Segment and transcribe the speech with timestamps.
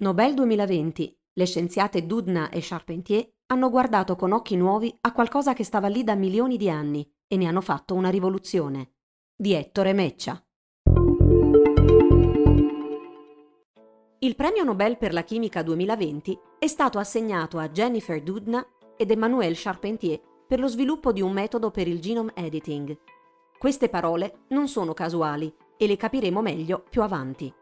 [0.00, 1.18] Nobel 2020.
[1.32, 6.04] Le scienziate Dudna e Charpentier hanno guardato con occhi nuovi a qualcosa che stava lì
[6.04, 8.92] da milioni di anni e ne hanno fatto una rivoluzione.
[9.34, 10.40] Di Ettore Meccia.
[14.20, 18.64] Il premio Nobel per la chimica 2020 è stato assegnato a Jennifer Doudna
[18.96, 22.96] ed Emmanuel Charpentier per lo sviluppo di un metodo per il genome editing.
[23.58, 27.52] Queste parole non sono casuali e le capiremo meglio più avanti.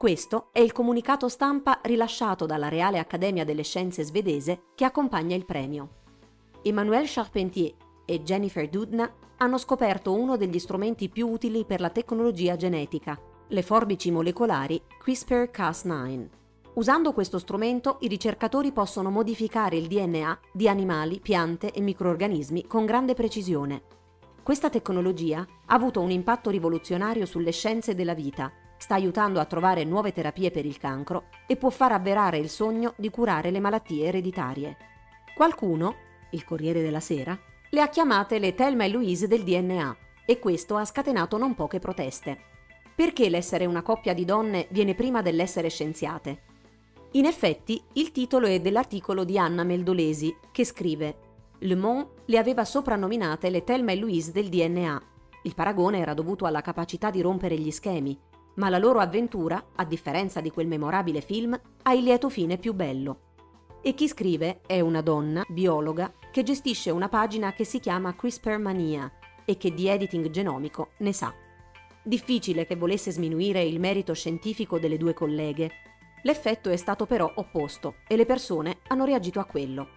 [0.00, 5.44] Questo è il comunicato stampa rilasciato dalla Reale Accademia delle Scienze svedese che accompagna il
[5.44, 5.88] premio.
[6.62, 7.74] Emmanuel Charpentier
[8.06, 13.60] e Jennifer Doudna hanno scoperto uno degli strumenti più utili per la tecnologia genetica, le
[13.60, 16.28] forbici molecolari CRISPR-Cas9.
[16.76, 22.86] Usando questo strumento i ricercatori possono modificare il DNA di animali, piante e microorganismi con
[22.86, 23.82] grande precisione.
[24.42, 28.50] Questa tecnologia ha avuto un impatto rivoluzionario sulle scienze della vita,
[28.80, 32.94] sta aiutando a trovare nuove terapie per il cancro e può far avverare il sogno
[32.96, 34.76] di curare le malattie ereditarie.
[35.34, 35.96] Qualcuno,
[36.30, 40.76] il Corriere della Sera, le ha chiamate le Thelma e Louise del DNA e questo
[40.76, 42.38] ha scatenato non poche proteste.
[42.94, 46.42] Perché l'essere una coppia di donne viene prima dell'essere scienziate?
[47.12, 51.16] In effetti, il titolo è dell'articolo di Anna Meldolesi, che scrive
[51.58, 55.02] Le Monde le aveva soprannominate le Thelma e Louise del DNA.
[55.42, 58.18] Il paragone era dovuto alla capacità di rompere gli schemi,
[58.54, 62.74] ma la loro avventura, a differenza di quel memorabile film, ha il lieto fine più
[62.74, 63.28] bello.
[63.82, 68.58] E chi scrive è una donna, biologa, che gestisce una pagina che si chiama CRISPR
[68.58, 69.10] Mania
[69.44, 71.34] e che di editing genomico ne sa.
[72.02, 75.70] Difficile che volesse sminuire il merito scientifico delle due colleghe.
[76.22, 79.88] L'effetto è stato però opposto e le persone hanno reagito a quello.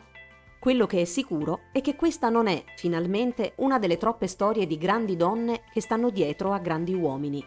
[0.59, 4.78] Quello che è sicuro è che questa non è, finalmente, una delle troppe storie di
[4.78, 7.46] grandi donne che stanno dietro a grandi uomini.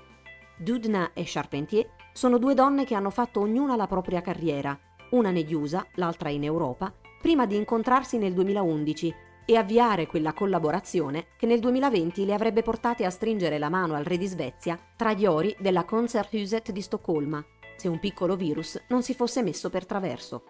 [0.58, 4.78] Dudna e Charpentier sono due donne che hanno fatto ognuna la propria carriera,
[5.10, 9.14] una negli USA, l'altra in Europa, prima di incontrarsi nel 2011
[9.44, 14.04] e avviare quella collaborazione che nel 2020 le avrebbe portate a stringere la mano al
[14.04, 17.44] re di Svezia tra gli ori della Konserthuset di Stoccolma,
[17.76, 20.42] se un piccolo virus non si fosse messo per traverso.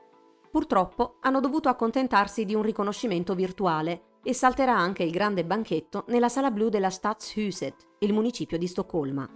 [0.51, 6.29] Purtroppo hanno dovuto accontentarsi di un riconoscimento virtuale e salterà anche il grande banchetto nella
[6.29, 9.29] sala blu della Stadshuset, il municipio di Stoccolma.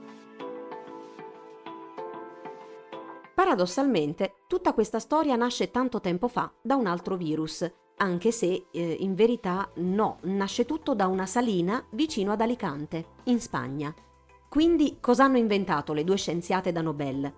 [3.40, 8.96] Paradossalmente, tutta questa storia nasce tanto tempo fa da un altro virus, anche se eh,
[9.00, 13.94] in verità no, nasce tutto da una salina vicino ad Alicante, in Spagna.
[14.46, 17.32] Quindi cosa hanno inventato le due scienziate da Nobel?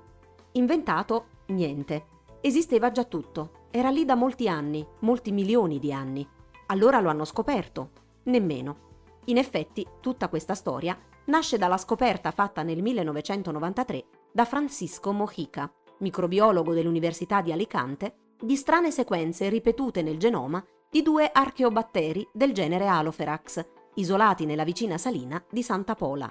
[0.55, 2.07] Inventato niente.
[2.41, 6.29] Esisteva già tutto, era lì da molti anni, molti milioni di anni.
[6.67, 7.91] Allora lo hanno scoperto?
[8.25, 8.91] Nemmeno.
[9.27, 16.75] In effetti, tutta questa storia nasce dalla scoperta fatta nel 1993 da Francisco Mojica, microbiologo
[16.75, 23.67] dell'Università di Alicante, di strane sequenze ripetute nel genoma di due archeobatteri del genere Alopherax,
[23.95, 26.31] isolati nella vicina salina di Santa Pola.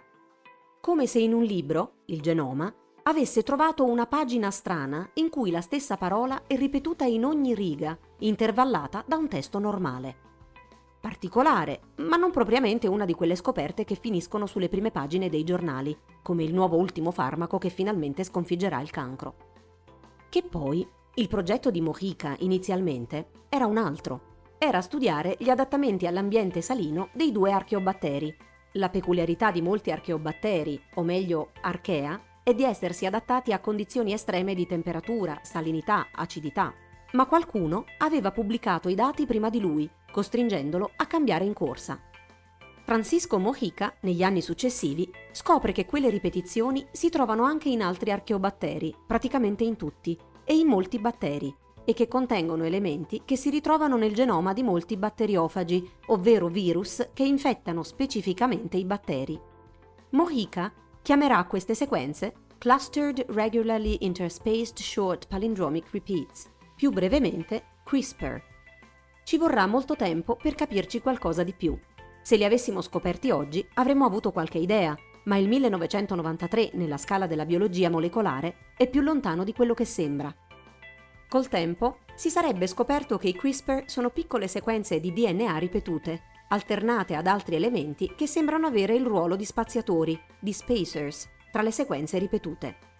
[0.79, 2.71] Come se in un libro, il genoma,
[3.03, 7.97] avesse trovato una pagina strana in cui la stessa parola è ripetuta in ogni riga,
[8.19, 10.29] intervallata da un testo normale.
[10.99, 15.97] Particolare, ma non propriamente una di quelle scoperte che finiscono sulle prime pagine dei giornali,
[16.21, 19.50] come il nuovo ultimo farmaco che finalmente sconfiggerà il cancro.
[20.31, 24.53] Che poi il progetto di Mojica inizialmente era un altro.
[24.57, 28.33] Era studiare gli adattamenti all'ambiente salino dei due archeobatteri.
[28.75, 34.55] La peculiarità di molti archeobatteri, o meglio archea, è di essersi adattati a condizioni estreme
[34.55, 36.73] di temperatura, salinità, acidità.
[37.11, 41.99] Ma qualcuno aveva pubblicato i dati prima di lui, costringendolo a cambiare in corsa.
[42.83, 48.93] Francisco Mojica, negli anni successivi, scopre che quelle ripetizioni si trovano anche in altri archeobatteri,
[49.07, 51.55] praticamente in tutti, e in molti batteri,
[51.85, 57.23] e che contengono elementi che si ritrovano nel genoma di molti batteriofagi, ovvero virus che
[57.23, 59.39] infettano specificamente i batteri.
[60.11, 68.41] Mojica chiamerà queste sequenze Clustered Regularly Interspaced Short Palindromic Repeats, più brevemente CRISPR.
[69.23, 71.77] Ci vorrà molto tempo per capirci qualcosa di più.
[72.21, 77.45] Se li avessimo scoperti oggi avremmo avuto qualche idea, ma il 1993 nella scala della
[77.45, 80.33] biologia molecolare è più lontano di quello che sembra.
[81.27, 87.15] Col tempo si sarebbe scoperto che i CRISPR sono piccole sequenze di DNA ripetute, alternate
[87.15, 92.17] ad altri elementi che sembrano avere il ruolo di spaziatori, di spacers, tra le sequenze
[92.17, 92.90] ripetute.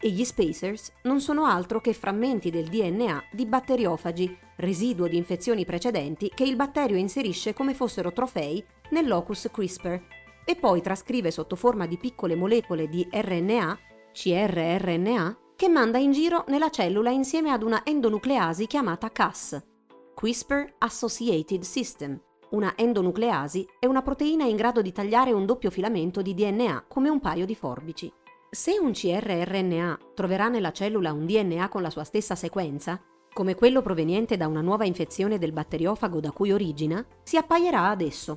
[0.00, 5.64] E gli spacers non sono altro che frammenti del DNA di batteriofagi, residuo di infezioni
[5.64, 10.02] precedenti che il batterio inserisce come fossero trofei nel locus CRISPR
[10.44, 13.78] e poi trascrive sotto forma di piccole molecole di RNA,
[14.12, 19.60] crRNA, che manda in giro nella cellula insieme ad una endonucleasi chiamata Cas,
[20.14, 22.20] CRISPR Associated System.
[22.50, 27.08] Una endonucleasi è una proteina in grado di tagliare un doppio filamento di DNA come
[27.08, 28.12] un paio di forbici.
[28.56, 32.98] Se un CRRNA troverà nella cellula un DNA con la sua stessa sequenza,
[33.34, 38.00] come quello proveniente da una nuova infezione del batteriofago da cui origina, si appaierà ad
[38.00, 38.34] esso.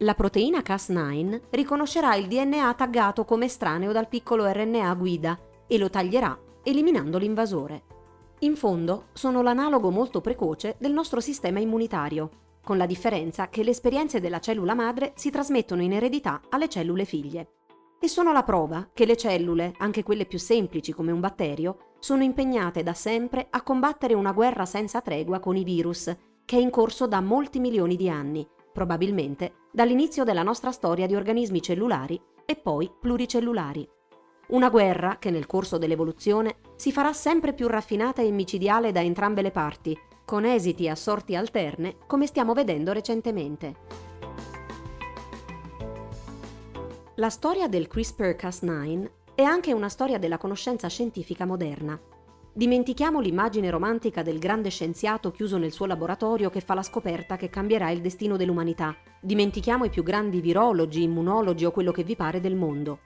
[0.00, 5.88] La proteina Cas9 riconoscerà il DNA taggato come estraneo dal piccolo RNA guida e lo
[5.88, 7.84] taglierà, eliminando l'invasore.
[8.40, 12.28] In fondo, sono l'analogo molto precoce del nostro sistema immunitario,
[12.62, 17.06] con la differenza che le esperienze della cellula madre si trasmettono in eredità alle cellule
[17.06, 17.61] figlie.
[18.04, 22.24] E sono la prova che le cellule, anche quelle più semplici come un batterio, sono
[22.24, 26.12] impegnate da sempre a combattere una guerra senza tregua con i virus,
[26.44, 31.14] che è in corso da molti milioni di anni, probabilmente dall'inizio della nostra storia di
[31.14, 33.88] organismi cellulari e poi pluricellulari.
[34.48, 39.42] Una guerra che nel corso dell'evoluzione si farà sempre più raffinata e micidiale da entrambe
[39.42, 44.11] le parti, con esiti a sorti alterne, come stiamo vedendo recentemente.
[47.22, 51.96] La storia del CRISPR-Cas9 è anche una storia della conoscenza scientifica moderna.
[52.52, 57.48] Dimentichiamo l'immagine romantica del grande scienziato chiuso nel suo laboratorio che fa la scoperta che
[57.48, 58.96] cambierà il destino dell'umanità.
[59.20, 62.98] Dimentichiamo i più grandi virologi, immunologi o quello che vi pare del mondo.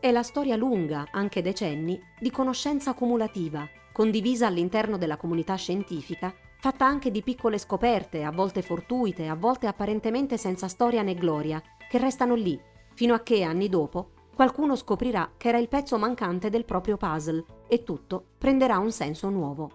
[0.00, 6.86] È la storia lunga, anche decenni, di conoscenza cumulativa, condivisa all'interno della comunità scientifica, fatta
[6.86, 11.98] anche di piccole scoperte, a volte fortuite, a volte apparentemente senza storia né gloria, che
[11.98, 12.60] restano lì,
[12.94, 17.44] fino a che, anni dopo, qualcuno scoprirà che era il pezzo mancante del proprio puzzle
[17.68, 19.70] e tutto prenderà un senso nuovo.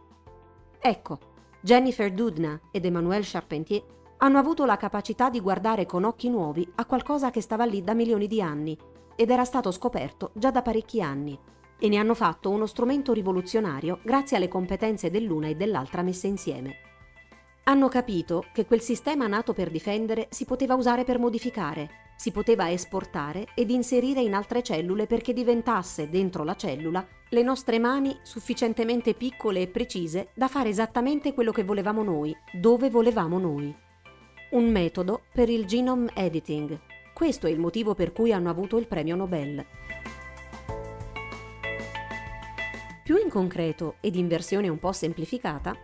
[0.80, 1.20] Ecco,
[1.62, 3.84] Jennifer Doudna ed Emmanuel Charpentier
[4.18, 7.94] hanno avuto la capacità di guardare con occhi nuovi a qualcosa che stava lì da
[7.94, 8.78] milioni di anni
[9.16, 11.38] ed era stato scoperto già da parecchi anni
[11.78, 16.89] e ne hanno fatto uno strumento rivoluzionario grazie alle competenze dell'una e dell'altra messe insieme.
[17.70, 22.72] Hanno capito che quel sistema nato per difendere si poteva usare per modificare, si poteva
[22.72, 29.14] esportare ed inserire in altre cellule perché diventasse dentro la cellula le nostre mani sufficientemente
[29.14, 33.72] piccole e precise da fare esattamente quello che volevamo noi, dove volevamo noi.
[34.50, 36.76] Un metodo per il genome editing,
[37.14, 39.64] questo è il motivo per cui hanno avuto il premio Nobel.
[43.04, 45.78] Più in concreto ed in versione un po' semplificata,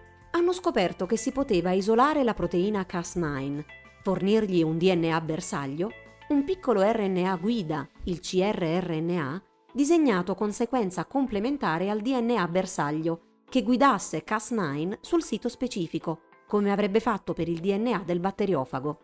[0.46, 3.66] hanno scoperto che si poteva isolare la proteina Cas9,
[4.04, 5.90] fornirgli un DNA bersaglio,
[6.28, 9.44] un piccolo RNA guida, il CRRNA,
[9.74, 17.00] disegnato con sequenza complementare al DNA bersaglio, che guidasse Cas9 sul sito specifico, come avrebbe
[17.00, 19.00] fatto per il DNA del batteriofago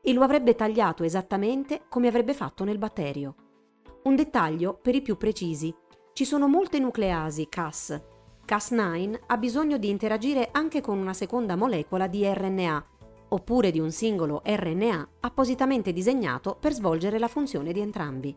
[0.00, 3.34] e lo avrebbe tagliato esattamente come avrebbe fatto nel batterio.
[4.04, 5.72] Un dettaglio per i più precisi.
[6.14, 8.11] Ci sono molte nucleasi Cas.
[8.52, 12.86] Cas9 ha bisogno di interagire anche con una seconda molecola di RNA,
[13.28, 18.36] oppure di un singolo RNA appositamente disegnato per svolgere la funzione di entrambi.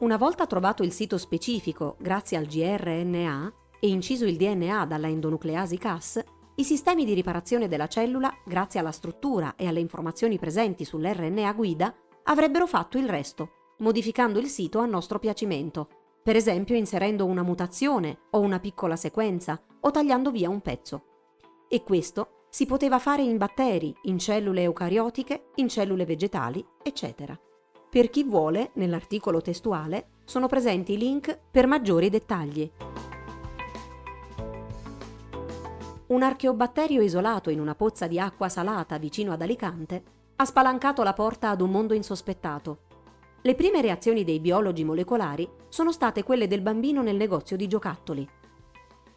[0.00, 5.78] Una volta trovato il sito specifico grazie al gRNA e inciso il DNA dalla endonucleasi
[5.78, 6.20] Cas,
[6.56, 11.94] i sistemi di riparazione della cellula, grazie alla struttura e alle informazioni presenti sull'RNA guida,
[12.24, 15.95] avrebbero fatto il resto, modificando il sito a nostro piacimento,
[16.26, 21.04] per esempio inserendo una mutazione o una piccola sequenza o tagliando via un pezzo.
[21.68, 27.38] E questo si poteva fare in batteri, in cellule eucariotiche, in cellule vegetali, eccetera.
[27.88, 32.72] Per chi vuole, nell'articolo testuale, sono presenti i link per maggiori dettagli.
[36.08, 40.02] un archeobatterio isolato in una pozza di acqua salata vicino ad Alicante
[40.36, 42.85] ha spalancato la porta ad un mondo insospettato.
[43.46, 48.28] Le prime reazioni dei biologi molecolari sono state quelle del bambino nel negozio di giocattoli.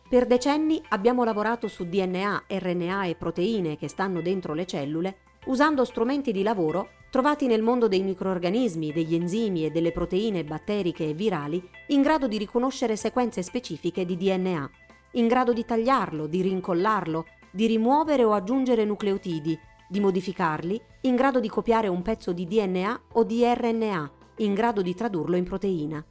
[0.08, 5.18] Per decenni abbiamo lavorato su DNA, RNA e proteine che stanno dentro le cellule
[5.48, 11.10] usando strumenti di lavoro trovati nel mondo dei microorganismi, degli enzimi e delle proteine batteriche
[11.10, 14.70] e virali in grado di riconoscere sequenze specifiche di DNA
[15.14, 19.58] in grado di tagliarlo, di rincollarlo, di rimuovere o aggiungere nucleotidi,
[19.90, 24.82] di modificarli, in grado di copiare un pezzo di DNA o di RNA, in grado
[24.82, 26.04] di tradurlo in proteina.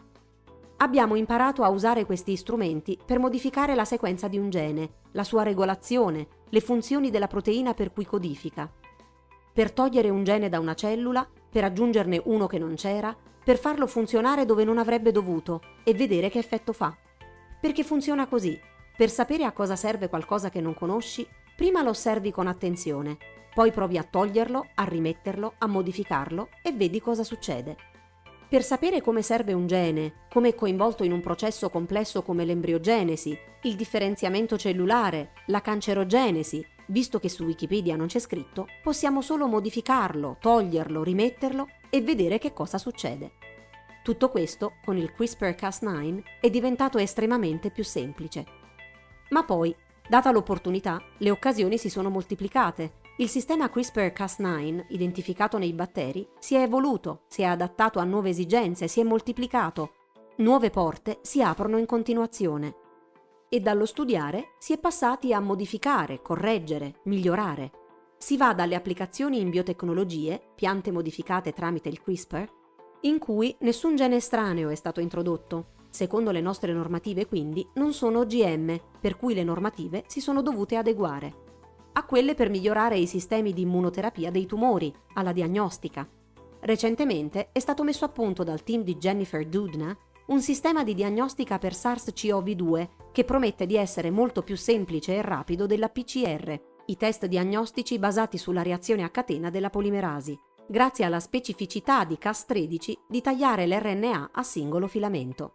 [0.79, 5.43] Abbiamo imparato a usare questi strumenti per modificare la sequenza di un gene, la sua
[5.43, 8.71] regolazione, le funzioni della proteina per cui codifica.
[9.53, 13.87] Per togliere un gene da una cellula, per aggiungerne uno che non c'era, per farlo
[13.87, 16.97] funzionare dove non avrebbe dovuto e vedere che effetto fa.
[17.61, 18.59] Perché funziona così.
[18.97, 23.17] Per sapere a cosa serve qualcosa che non conosci, prima lo osservi con attenzione,
[23.53, 27.77] poi provi a toglierlo, a rimetterlo, a modificarlo e vedi cosa succede.
[28.49, 33.39] Per sapere come serve un gene, come è coinvolto in un processo complesso come l'embriogenesi,
[33.65, 40.39] il differenziamento cellulare, la cancerogenesi, visto che su Wikipedia non c'è scritto, possiamo solo modificarlo,
[40.41, 43.33] toglierlo, rimetterlo e vedere che cosa succede.
[44.03, 48.47] Tutto questo, con il CRISPR-Cas9, è diventato estremamente più semplice.
[49.29, 49.77] Ma poi,
[50.09, 56.63] data l'opportunità, le occasioni si sono moltiplicate il sistema CRISPR-Cas9, identificato nei batteri, si è
[56.63, 59.95] evoluto, si è adattato a nuove esigenze, si è moltiplicato.
[60.37, 62.77] Nuove porte si aprono in continuazione.
[63.49, 67.73] E dallo studiare si è passati a modificare, correggere, migliorare.
[68.17, 72.49] Si va dalle applicazioni in biotecnologie, piante modificate tramite il CRISPR,
[73.01, 75.71] in cui nessun gene estraneo è stato introdotto.
[75.91, 80.77] Secondo le nostre normative, quindi, non sono OGM, per cui le normative si sono dovute
[80.77, 81.47] adeguare
[81.99, 86.09] a quelle per migliorare i sistemi di immunoterapia dei tumori, alla diagnostica.
[86.61, 91.59] Recentemente è stato messo a punto dal team di Jennifer Doudna un sistema di diagnostica
[91.59, 97.27] per SARS-CoV-2 che promette di essere molto più semplice e rapido della PCR, i test
[97.27, 100.39] diagnostici basati sulla reazione a catena della polimerasi,
[100.69, 105.55] grazie alla specificità di Cas13 di tagliare l'RNA a singolo filamento.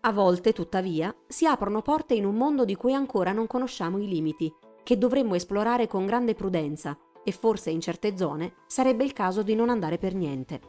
[0.00, 4.08] A volte, tuttavia, si aprono porte in un mondo di cui ancora non conosciamo i
[4.08, 9.42] limiti che dovremmo esplorare con grande prudenza e forse in certe zone sarebbe il caso
[9.42, 10.60] di non andare per niente.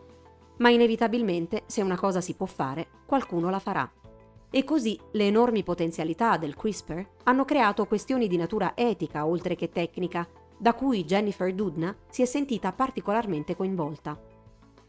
[0.57, 3.91] Ma inevitabilmente, se una cosa si può fare, qualcuno la farà.
[4.51, 9.69] E così le enormi potenzialità del CRISPR hanno creato questioni di natura etica oltre che
[9.69, 14.19] tecnica, da cui Jennifer Doudna si è sentita particolarmente coinvolta.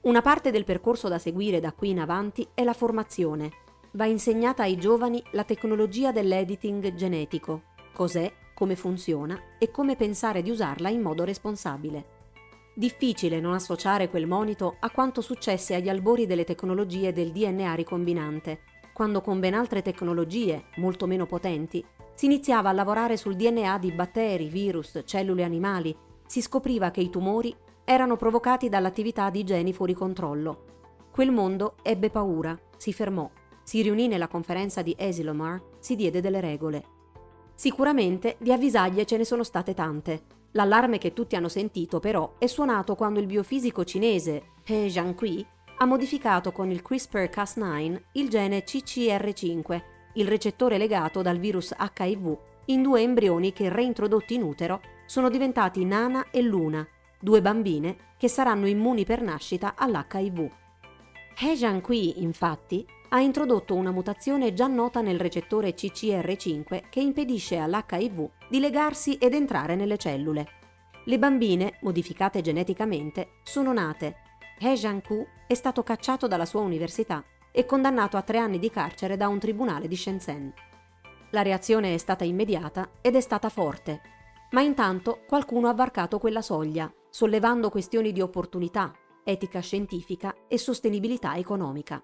[0.03, 3.51] Una parte del percorso da seguire da qui in avanti è la formazione.
[3.93, 7.63] Va insegnata ai giovani la tecnologia dell'editing genetico,
[7.95, 12.23] cos'è come funziona e come pensare di usarla in modo responsabile.
[12.75, 18.61] Difficile non associare quel monito a quanto successe agli albori delle tecnologie del DNA ricombinante,
[18.93, 21.85] quando con ben altre tecnologie, molto meno potenti,
[22.15, 25.95] si iniziava a lavorare sul DNA di batteri, virus, cellule animali,
[26.27, 30.65] si scopriva che i tumori erano provocati dall'attività di geni fuori controllo.
[31.11, 33.31] Quel mondo ebbe paura, si fermò,
[33.63, 36.94] si riunì nella conferenza di Esilomar, si diede delle regole.
[37.55, 40.23] Sicuramente di avvisaglie ce ne sono state tante.
[40.53, 45.45] L'allarme che tutti hanno sentito però è suonato quando il biofisico cinese He Jiankui
[45.79, 49.83] ha modificato con il CRISPR-Cas9 il gene CCR5,
[50.15, 55.85] il recettore legato dal virus HIV, in due embrioni che reintrodotti in utero sono diventati
[55.85, 56.87] Nana e Luna,
[57.21, 60.51] due bambine che saranno immuni per nascita all'HIV.
[61.37, 68.29] He Jiankui, infatti, ha introdotto una mutazione già nota nel recettore CCR5 che impedisce all'HIV
[68.49, 70.47] di legarsi ed entrare nelle cellule.
[71.05, 74.17] Le bambine, modificate geneticamente, sono nate.
[74.59, 79.17] He Jiankui è stato cacciato dalla sua università e condannato a tre anni di carcere
[79.17, 80.53] da un tribunale di Shenzhen.
[81.31, 84.01] La reazione è stata immediata ed è stata forte,
[84.51, 88.93] ma intanto qualcuno ha varcato quella soglia, sollevando questioni di opportunità,
[89.23, 92.03] etica scientifica e sostenibilità economica.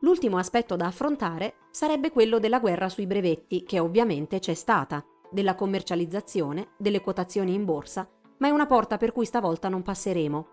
[0.00, 5.54] L'ultimo aspetto da affrontare sarebbe quello della guerra sui brevetti, che ovviamente c'è stata, della
[5.54, 10.46] commercializzazione, delle quotazioni in borsa, ma è una porta per cui stavolta non passeremo.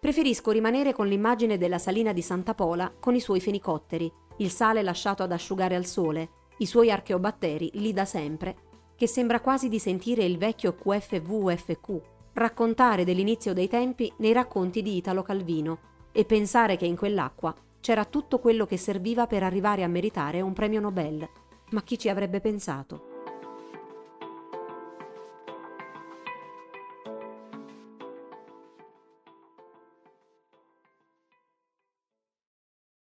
[0.00, 4.82] Preferisco rimanere con l'immagine della salina di Santa Pola con i suoi fenicotteri, il sale
[4.82, 8.56] lasciato ad asciugare al sole, i suoi archeobatteri lì da sempre,
[8.96, 12.00] che sembra quasi di sentire il vecchio QFVFQ
[12.32, 15.78] raccontare dell'inizio dei tempi nei racconti di Italo Calvino
[16.12, 17.54] e pensare che in quell'acqua
[17.86, 21.24] c'era tutto quello che serviva per arrivare a meritare un premio Nobel.
[21.70, 23.15] Ma chi ci avrebbe pensato?